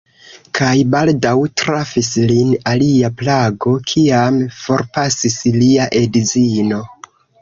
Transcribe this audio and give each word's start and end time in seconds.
Kaj 0.59 0.69
baldaŭ 0.95 1.33
trafis 1.61 2.09
lin 2.31 2.49
alia 2.71 3.11
plago, 3.19 3.75
kiam 3.93 4.41
forpasis 4.63 5.37
lia 5.59 5.87
edzino. 6.01 6.81